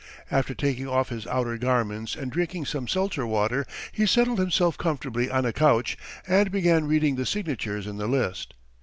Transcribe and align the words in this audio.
After 0.31 0.55
taking 0.55 0.87
off 0.87 1.09
his 1.09 1.27
outer 1.27 1.59
garments 1.59 2.15
and 2.15 2.31
drinking 2.31 2.65
some 2.65 2.87
seltzer 2.87 3.27
water, 3.27 3.67
he 3.91 4.07
settled 4.07 4.39
himself 4.39 4.75
comfortably 4.75 5.29
on 5.29 5.45
a 5.45 5.53
couch 5.53 5.95
and 6.27 6.51
began 6.51 6.85
reading 6.87 7.17
the 7.17 7.25
signatures 7.27 7.85
in 7.85 7.97
the 7.97 8.07
list. 8.07 8.55